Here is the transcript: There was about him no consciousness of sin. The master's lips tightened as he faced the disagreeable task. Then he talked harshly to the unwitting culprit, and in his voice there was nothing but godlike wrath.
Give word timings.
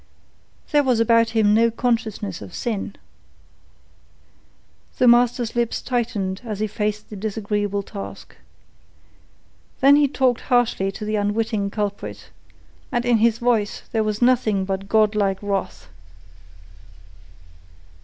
There 0.71 0.81
was 0.83 0.99
about 0.99 1.29
him 1.37 1.53
no 1.53 1.69
consciousness 1.69 2.41
of 2.41 2.55
sin. 2.55 2.95
The 4.97 5.07
master's 5.07 5.55
lips 5.55 5.79
tightened 5.79 6.41
as 6.43 6.59
he 6.59 6.65
faced 6.65 7.11
the 7.11 7.15
disagreeable 7.15 7.83
task. 7.83 8.35
Then 9.79 9.97
he 9.97 10.07
talked 10.07 10.41
harshly 10.41 10.91
to 10.91 11.05
the 11.05 11.17
unwitting 11.17 11.69
culprit, 11.69 12.31
and 12.91 13.05
in 13.05 13.17
his 13.17 13.37
voice 13.37 13.83
there 13.91 14.03
was 14.03 14.23
nothing 14.23 14.65
but 14.65 14.89
godlike 14.89 15.37
wrath. 15.43 15.87